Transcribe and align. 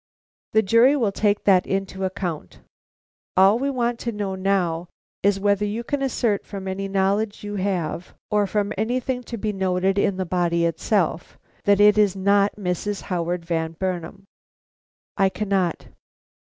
"The 0.53 0.63
jury 0.63 0.95
will 0.95 1.11
take 1.11 1.43
that 1.43 1.67
into 1.67 2.05
account. 2.05 2.59
All 3.37 3.59
we 3.59 3.69
want 3.69 3.99
to 3.99 4.11
know 4.11 4.33
now 4.33 4.87
is 5.21 5.39
whether 5.39 5.63
you 5.63 5.83
can 5.83 6.01
assert 6.01 6.43
from 6.43 6.67
any 6.67 6.87
knowledge 6.87 7.43
you 7.43 7.57
have 7.57 8.15
or 8.31 8.47
from 8.47 8.73
anything 8.79 9.21
to 9.21 9.37
be 9.37 9.53
noted 9.53 9.99
in 9.99 10.17
the 10.17 10.25
body 10.25 10.65
itself, 10.65 11.37
that 11.65 11.79
it 11.79 11.99
is 11.99 12.15
not 12.15 12.55
Mrs. 12.55 13.01
Howard 13.13 13.45
Van 13.45 13.73
Burnam?" 13.73 14.23
"I 15.17 15.29
cannot." 15.29 15.85